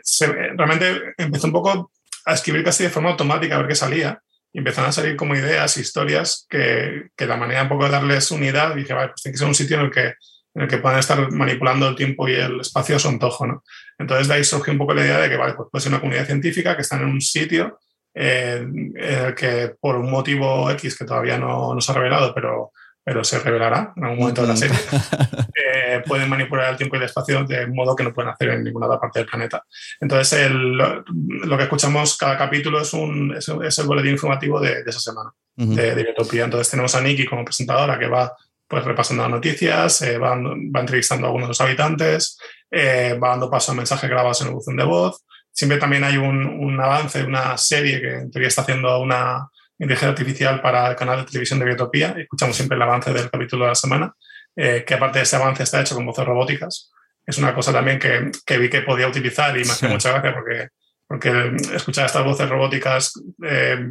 [0.03, 1.91] Se, realmente empecé un poco
[2.27, 4.21] a escribir casi de forma automática a ver qué salía
[4.53, 8.31] y empezaron a salir como ideas, historias, que, que la manera un poco de darles
[8.31, 10.15] unidad, dije, vale, pues tiene que ser un sitio en el que,
[10.55, 13.63] en el que puedan estar manipulando el tiempo y el espacio a su antojo, ¿no?
[13.99, 16.01] Entonces de ahí surgió un poco la idea de que, vale, pues puede ser una
[16.01, 17.79] comunidad científica que está en un sitio
[18.15, 22.35] eh, en el que por un motivo X que todavía no, no se ha revelado,
[22.35, 24.77] pero pero se revelará en algún momento de la serie,
[25.55, 28.65] eh, pueden manipular el tiempo y el espacio de modo que no pueden hacer en
[28.65, 29.65] ninguna otra parte del planeta.
[30.01, 34.83] Entonces, el, lo que escuchamos cada capítulo es, un, es, es el boletín informativo de,
[34.83, 35.75] de esa semana, uh -huh.
[35.75, 36.15] de, de.
[36.45, 38.33] Entonces, tenemos a Nikki como presentadora que va
[38.71, 42.39] pues repasando las noticias, eh, va, va, entrevistando a algunos de los habitantes,
[42.71, 45.25] eh, va dando paso a mensajes grabados en el buzón de voz.
[45.51, 49.49] Siempre también hay un, un avance, una serie que en teoría está haciendo una,
[49.81, 52.15] inteligencia artificial para el canal de televisión de Biotopía.
[52.19, 54.15] Escuchamos siempre el avance del capítulo de la semana,
[54.55, 56.93] eh, que aparte de ese avance está hecho con voces robóticas.
[57.27, 59.93] Es una cosa también que, que vi que podía utilizar y me hace sí.
[59.93, 60.69] mucha gracia porque,
[61.07, 63.91] porque escuchar estas voces robóticas eh,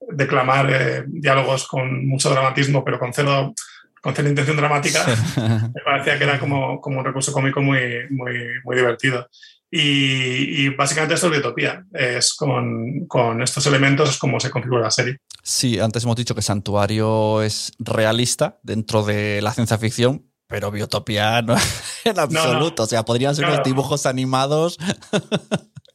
[0.00, 3.54] declamar eh, diálogos con mucho dramatismo, pero con cero,
[4.00, 5.04] con cero intención dramática,
[5.36, 9.28] me parecía que era como, como un recurso cómico muy, muy, muy divertido.
[9.70, 11.84] Y, y, básicamente esto es Biotopía.
[11.92, 15.18] Es con, con, estos elementos es como se configura la serie.
[15.42, 21.42] Sí, antes hemos dicho que Santuario es realista dentro de la ciencia ficción, pero Biotopía
[21.42, 21.54] no
[22.04, 22.54] en absoluto.
[22.54, 22.84] No, no.
[22.84, 23.56] O sea, podrían ser claro.
[23.56, 24.78] unos dibujos animados.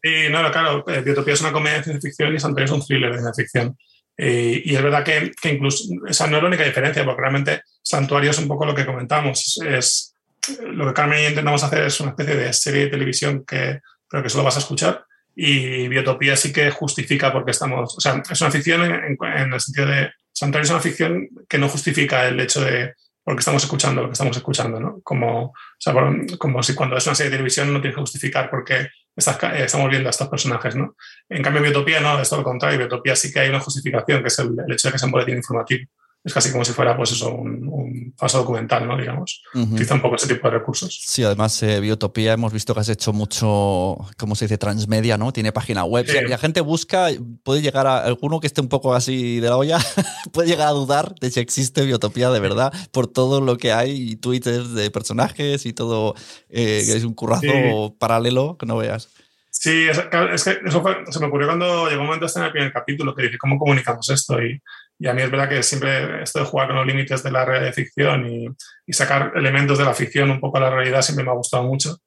[0.06, 0.84] Sí, no, claro.
[0.90, 3.42] Eh, Biotopía es una comedia de ciencia ficción y Santuario es un thriller de ciencia
[3.42, 3.78] ficción.
[4.18, 7.62] Eh, y es verdad que, que incluso esa no es la única diferencia, porque realmente
[7.82, 9.62] Santuario es un poco lo que comentamos.
[9.66, 10.13] Es,
[10.62, 13.80] lo que Carmen y yo intentamos hacer es una especie de serie de televisión que
[14.10, 15.06] pero que solo vas a escuchar.
[15.36, 19.60] Y Biotopía sí que justifica porque estamos, o sea, es una ficción en, en el
[19.60, 24.02] sentido de, Santuario es una ficción que no justifica el hecho de porque estamos escuchando
[24.02, 25.00] lo que estamos escuchando, ¿no?
[25.02, 25.96] Como, o sea,
[26.38, 29.90] como si cuando es una serie de televisión no tienes que justificar por qué estamos
[29.90, 30.98] viendo a estos personajes, ¿no?
[31.30, 32.80] En cambio, Biotopía no, es todo lo contrario.
[32.80, 35.14] Biotopía sí que hay una justificación, que es el, el hecho de que sea un
[35.14, 35.90] boletín informativo
[36.24, 38.98] es casi como si fuera pues eso, un, un falso documental, ¿no?
[38.98, 39.44] Digamos.
[39.54, 41.02] Utiliza un poco ese tipo de recursos.
[41.06, 44.58] Sí, además, eh, Biotopía hemos visto que has hecho mucho, ¿cómo se dice?
[44.58, 45.34] Transmedia, ¿no?
[45.34, 46.08] Tiene página web.
[46.08, 47.08] Si la gente busca,
[47.44, 49.80] puede llegar a alguno que esté un poco así de la olla,
[50.32, 54.16] puede llegar a dudar de si existe Biotopía de verdad por todo lo que hay,
[54.16, 56.16] Twitter de personajes y todo,
[56.50, 59.10] eh, que es un currazo paralelo que no veas.
[59.50, 60.00] Sí, es,
[60.44, 63.16] que eso fue, se me ocurrió cuando llegó un momento hasta en el primer capítulo
[63.16, 64.42] que dije, ¿cómo comunicamos esto?
[64.42, 64.62] Y,
[65.04, 67.44] y a mí es verdad que siempre esto de jugar con los límites de la
[67.44, 71.26] realidad de ficción y, sacar elementos de la ficción un poco a la realidad siempre
[71.26, 71.98] me ha gustado mucho.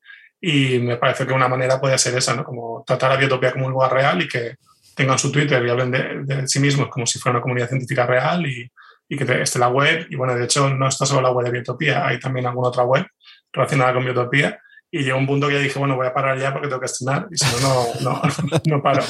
[0.40, 2.42] Y me parece que una manera puede ser esa, ¿no?
[2.42, 4.56] Como tratar a Biotopía como un lugar real y que
[4.94, 8.06] tengan su Twitter y hablen de, de sí mismos como si fuera una comunidad científica
[8.06, 8.72] real y,
[9.10, 10.06] y que esté la web.
[10.08, 12.84] Y bueno, de hecho, no está solo la web de Biotopía, hay también alguna otra
[12.84, 13.04] web
[13.52, 14.58] relacionada con Biotopía
[14.96, 17.28] y llegó un punto que dije, bueno, voy a parar ya porque tengo que estrenar
[17.30, 18.22] y si no, no,
[18.66, 19.02] no, paro.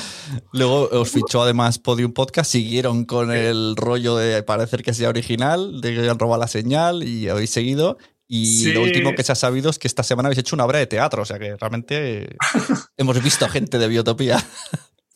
[0.53, 5.81] Luego os fichó además Podium Podcast, siguieron con el rollo de parecer que sea original,
[5.81, 7.99] de que han robado la señal y habéis seguido.
[8.29, 10.81] Y lo último que se ha sabido es que esta semana habéis hecho una obra
[10.81, 12.37] de teatro, o sea que realmente
[12.97, 14.45] hemos visto gente de Biotopía.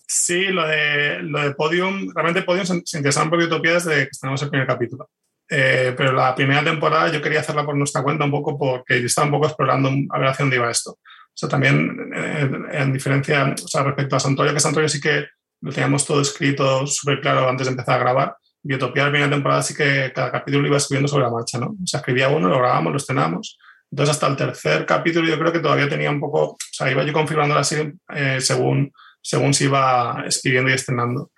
[0.06, 4.08] Sí, lo de, lo de Podium, realmente Podium se, se interesaron por Biotopía desde que
[4.12, 5.10] estrenamos el primer capítulo.
[5.52, 9.06] Eh, pero la primera temporada yo quería hacerla por nuestra cuenta un poco porque yo
[9.06, 10.92] estaba un poco explorando a ver hacia dónde iba esto.
[10.92, 15.26] O sea, también eh, en diferencia, o sea, respecto a Santorio, que Santorio sí que
[15.62, 18.36] lo teníamos todo escrito súper claro antes de empezar a grabar.
[18.62, 21.68] Biotopía, la primera temporada sí que cada capítulo lo iba escribiendo sobre la marcha, ¿no?
[21.82, 23.58] O sea, escribía uno, lo grabábamos, lo estrenamos.
[23.90, 27.02] Entonces, hasta el tercer capítulo yo creo que todavía tenía un poco, o sea, iba
[27.02, 31.32] yo configurando la serie eh, según, según se iba escribiendo y estrenando.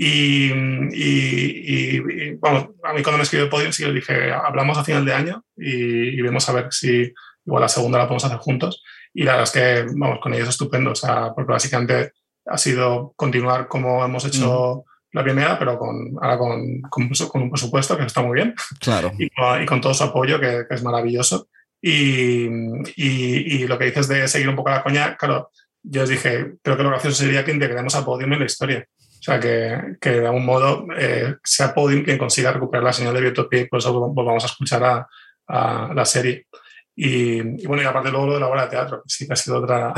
[0.00, 0.52] Y,
[0.92, 5.12] y, bueno, a mí cuando me escribió Podium sí le dije, hablamos a final de
[5.12, 7.12] año y, vemos a ver si
[7.44, 8.84] igual la segunda la podemos hacer juntos.
[9.12, 12.12] Y la verdad es que, vamos, con ellos es estupendo, o sea, porque básicamente
[12.46, 17.50] ha sido continuar como hemos hecho la primera, pero con, ahora con, con, con, un
[17.50, 18.54] presupuesto que está muy bien.
[18.78, 19.10] Claro.
[19.18, 21.48] Y, y con todo su apoyo, que, que es maravilloso.
[21.82, 22.46] Y,
[22.94, 25.50] y, lo que dices de seguir un poco la coña, claro,
[25.82, 28.86] yo os dije, creo que lo gracioso sería que integremos a Podium en la historia.
[29.18, 33.14] O sea, que, que de algún modo eh, sea Podium quien consiga recuperar la señal
[33.14, 35.08] de Biotopía y por eso volvamos a escuchar a,
[35.48, 36.46] a la serie.
[36.94, 39.36] Y, y, bueno, y aparte luego lo de la obra de teatro, sí que ha
[39.36, 39.92] sido otra,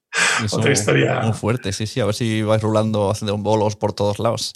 [0.52, 1.20] otra historia.
[1.20, 4.54] Muy fuerte, sí, sí, a ver si vais rulando, haciendo bolos por todos lados.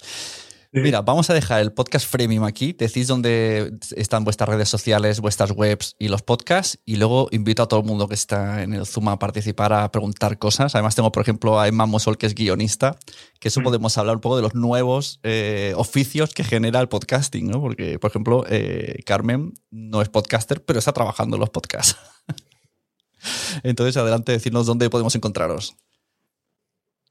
[0.73, 2.71] Mira, vamos a dejar el podcast Freemium aquí.
[2.71, 6.79] Decís dónde están vuestras redes sociales, vuestras webs y los podcasts.
[6.85, 9.91] Y luego invito a todo el mundo que está en el Zoom a participar, a
[9.91, 10.73] preguntar cosas.
[10.73, 12.97] Además, tengo, por ejemplo, a Emma Mosol, que es guionista,
[13.41, 13.63] que eso mm.
[13.63, 17.59] podemos hablar un poco de los nuevos eh, oficios que genera el podcasting, ¿no?
[17.59, 21.97] Porque, por ejemplo, eh, Carmen no es podcaster, pero está trabajando en los podcasts.
[23.63, 25.75] Entonces, adelante, decirnos dónde podemos encontraros.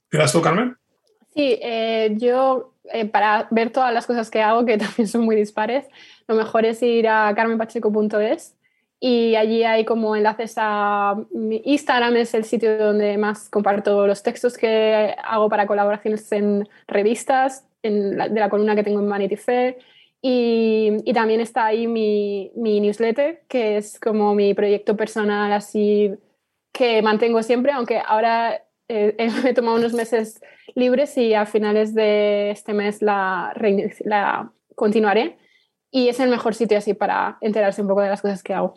[0.09, 0.79] ¿Quieres tú, Carmen?
[1.35, 5.37] Sí, eh, yo eh, para ver todas las cosas que hago, que también son muy
[5.37, 5.87] dispares,
[6.29, 8.57] lo mejor es ir a carmenpacheco.es
[9.03, 14.23] y allí hay como enlaces a mi Instagram, es el sitio donde más comparto los
[14.23, 19.09] textos que hago para colaboraciones en revistas, en la, de la columna que tengo en
[19.09, 19.79] Vanity Fair.
[20.21, 26.13] Y, y también está ahí mi, mi, newsletter, que es como mi proyecto personal así
[26.73, 30.43] que mantengo siempre, aunque ahora eh, he tomado unos meses
[30.75, 33.53] libres y a finales de este mes la,
[34.05, 35.39] la continuaré.
[35.91, 38.75] Y es el mejor sitio así para enterarse un poco de las cosas que hago.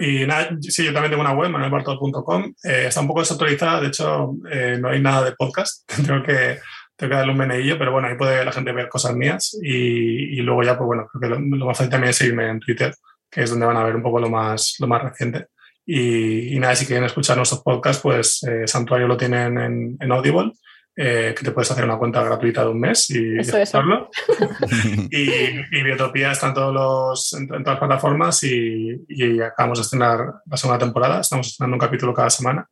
[0.00, 2.54] Y nada, sí, yo también tengo una web, manuelbartol.com.
[2.64, 5.88] Eh, está un poco desactualizada, de hecho, eh, no hay nada de podcast.
[6.06, 6.58] tengo, que,
[6.96, 9.56] tengo que darle un meneillo, pero bueno, ahí puede la gente ver cosas mías.
[9.62, 12.48] Y, y luego ya, pues bueno, creo que lo, lo, más fácil también es seguirme
[12.48, 12.94] en Twitter,
[13.30, 15.48] que es donde van a ver un poco lo más, lo más reciente.
[15.86, 20.12] Y, y, nada, si quieren escuchar nuestros podcasts, pues eh, Santuario lo tienen en, en
[20.12, 20.52] Audible,
[20.96, 24.08] eh, que te puedes hacer una cuenta gratuita de un mes y, eso, escucharlo.
[25.10, 25.30] y,
[25.76, 29.82] y, Biotopía está en, todos los, en, en todas las plataformas y, y, acabamos de
[29.82, 31.20] estrenar la segunda temporada.
[31.20, 32.68] Estamos estrenando un capítulo cada semana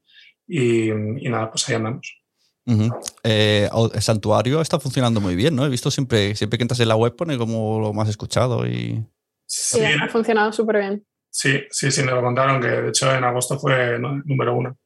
[0.46, 0.90] y,
[1.28, 2.18] nada, pues ahí andamos.
[2.64, 3.10] Uh -huh.
[3.24, 5.66] eh, el santuario está funcionando muy bien, ¿no?
[5.66, 9.04] He visto siempre, siempre que entras en la web pone como lo más escuchado y...
[9.46, 11.04] Sí, sí ha funcionado súper bien.
[11.34, 14.22] Sí, sí, sí, me lo contaron que de hecho en agosto fue ¿no?
[14.24, 14.76] número uno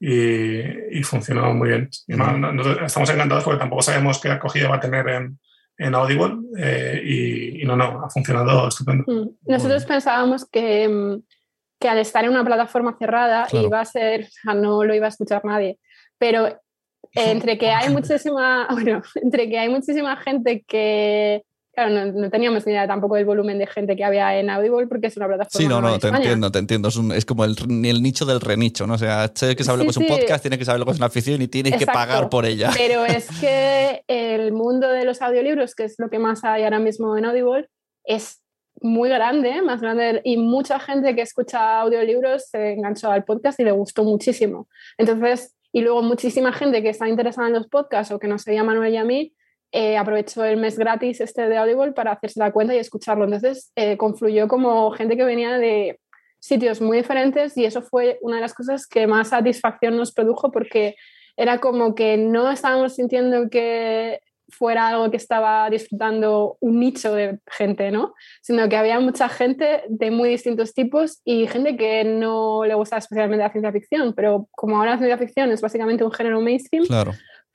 [0.00, 1.90] y, y, funcionó muy bien.
[2.08, 2.34] Y más,
[2.86, 5.38] estamos encantados porque tampoco sabemos qué acogida va a tener en,
[5.76, 9.04] en Audible eh, y, y, no, no, ha funcionado estupendo.
[9.44, 11.20] Nosotros pensábamos que,
[11.78, 13.66] que al estar en una plataforma cerrada Claro.
[13.66, 15.78] iba a ser, o sea, no lo iba a escuchar nadie.
[16.16, 16.56] Pero eh,
[17.14, 22.66] entre que hay muchísima, bueno, entre que hay muchísima gente que, claro, no, no teníamos
[22.66, 25.50] ni idea tampoco del volumen de gente que había en Audible porque es una plataforma
[25.60, 26.16] Sí, no, no, te España.
[26.24, 26.88] entiendo, te entiendo.
[26.88, 28.94] Es, un- es como el, el nicho del renicho, ¿no?
[28.94, 30.86] O sea, tiene que saber lo Sí, que es un podcast, tiene que saber lo
[30.86, 32.70] que es una afición y tienes que pagar por ella.
[32.76, 36.78] Pero es que el mundo de los audiolibros, que es lo que más hay ahora
[36.78, 37.68] mismo en Audible,
[38.04, 38.42] es
[38.82, 43.64] muy grande, más grande, y mucha gente que escucha audiolibros se enganchó al podcast y
[43.64, 44.68] le gustó muchísimo.
[44.96, 48.64] Entonces, y luego muchísima gente que está interesada en los podcasts o que nos seguía
[48.64, 49.34] Manuel y a mí,
[49.72, 53.24] eh, aprovechó el mes gratis este de Audible para hacerse la cuenta y escucharlo.
[53.24, 56.00] Entonces, eh, confluyó como gente que venía de
[56.40, 60.50] sitios muy diferentes y eso fue una de las cosas que más satisfacción nos produjo
[60.50, 60.96] porque
[61.36, 67.38] era como que no estábamos sintiendo que fuera algo que estaba disfrutando un nicho de
[67.46, 68.14] gente, ¿no?
[68.42, 72.98] Sino que había mucha gente de muy distintos tipos y gente que no le gustaba
[72.98, 76.84] especialmente la ciencia ficción, pero como ahora la ciencia ficción es básicamente un género mainstream.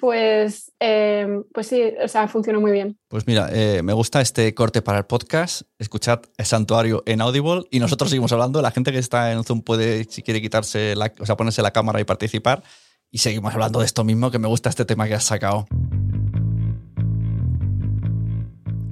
[0.05, 2.95] Pues, eh, pues sí, o sea, funcionó muy bien.
[3.07, 5.63] Pues mira, eh, me gusta este corte para el podcast.
[5.79, 8.61] Escuchad el Santuario en Audible y nosotros seguimos hablando.
[8.61, 11.71] La gente que está en Zoom puede, si quiere quitarse, la, o sea, ponerse la
[11.71, 12.61] cámara y participar.
[13.09, 15.65] Y seguimos hablando de esto mismo, que me gusta este tema que has sacado.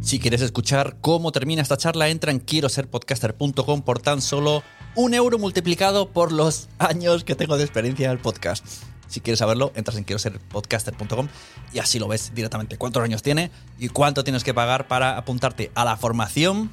[0.02, 4.64] Si quieres escuchar cómo termina esta charla, entra en quiero ser podcaster.com por tan solo
[4.96, 8.66] un euro multiplicado por los años que tengo de experiencia en el podcast.
[9.14, 11.28] Si quieres saberlo, entras en quiero ser podcaster.com
[11.72, 15.70] y así lo ves directamente cuántos años tiene y cuánto tienes que pagar para apuntarte
[15.76, 16.72] a la formación,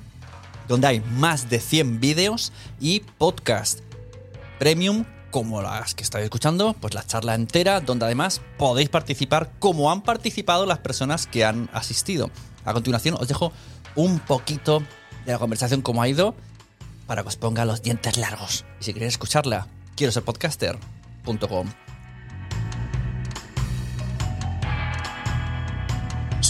[0.66, 2.50] donde hay más de 100 vídeos
[2.80, 3.80] y podcast
[4.58, 9.92] premium como las que estáis escuchando, pues la charla entera, donde además podéis participar como
[9.92, 12.30] han participado las personas que han asistido.
[12.64, 13.52] A continuación os dejo
[13.96, 14.82] un poquito
[15.26, 16.34] de la conversación como ha ido
[17.06, 18.64] para que os ponga los dientes largos.
[18.80, 21.66] Y si queréis escucharla, quiero ser podcaster.com.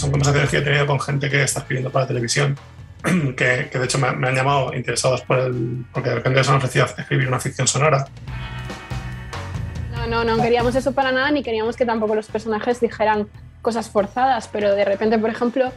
[0.01, 2.57] Son conversaciones que he tenido con gente que está escribiendo para televisión,
[3.37, 5.85] que, que de hecho me, me han llamado interesados por el.
[5.93, 8.07] porque de repente se han ofrecido escribir una ficción sonora.
[9.91, 13.27] No, no, no queríamos eso para nada, ni queríamos que tampoco los personajes dijeran
[13.61, 15.71] cosas forzadas, pero de repente, por ejemplo,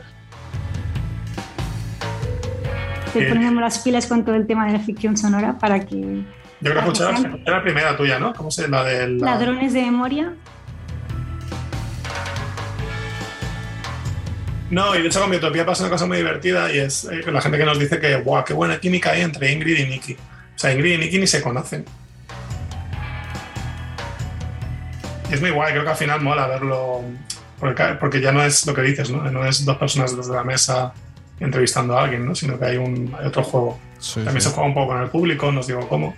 [3.12, 3.26] Te Sí.
[3.32, 5.96] ponemos las pilas con todo el tema de la ficción sonora para que
[6.60, 7.04] Yo creo que escuché
[7.46, 8.32] la primera tuya, ¿no?
[8.32, 9.18] ¿Cómo se La del.
[9.18, 10.32] la- ladrones de memoria
[14.74, 17.40] No, y de hecho con Biotopía pasa una cosa muy divertida y es eh, la
[17.40, 20.14] gente que nos dice que, ¡guau, qué buena química hay entre Ingrid y Nicky!
[20.14, 21.84] O sea, Ingrid y Nicky ni se conocen.
[25.30, 27.02] Y es muy guay, creo que al final mola verlo,
[27.60, 29.22] porque, porque ya no es lo que dices, ¿no?
[29.30, 30.92] No es dos personas desde la mesa
[31.38, 32.34] entrevistando a alguien, ¿no?
[32.34, 33.78] Sino que hay, un, hay otro juego.
[34.12, 36.16] También se juega un poco con el público, no os digo cómo,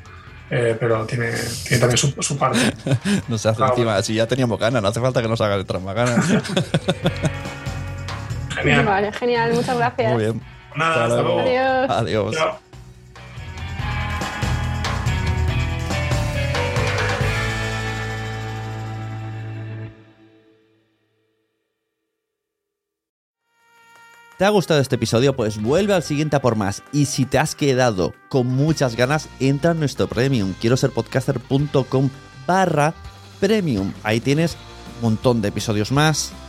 [0.48, 1.30] eh, pero tiene,
[1.62, 2.72] tiene también su, su parte.
[3.28, 4.02] No se hace encima.
[4.02, 6.26] Si ya teníamos ganas, no hace falta que nos hagan otras más ganas.
[8.56, 8.84] Genial.
[8.84, 10.12] vale, genial, muchas gracias.
[10.12, 10.42] Muy bien.
[10.74, 11.40] Nada, hasta luego.
[11.40, 11.90] Adiós.
[11.90, 12.36] Adiós.
[12.36, 12.66] Chao.
[24.38, 25.34] ¿Te ha gustado este episodio?
[25.34, 26.82] Pues vuelve al siguiente a por más.
[26.92, 30.52] Y si te has quedado con muchas ganas, entra en nuestro premium.
[30.60, 32.10] Quiero ser podcaster.com
[32.46, 32.92] barra
[33.40, 33.94] premium.
[34.02, 34.58] Ahí tienes
[34.96, 36.32] un montón de episodios más,